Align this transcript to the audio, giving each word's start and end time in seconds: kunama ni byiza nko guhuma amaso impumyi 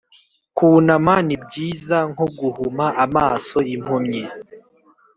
kunama 0.57 1.15
ni 1.27 1.35
byiza 1.43 1.97
nko 2.11 2.25
guhuma 2.37 2.85
amaso 3.05 3.57
impumyi 3.73 4.23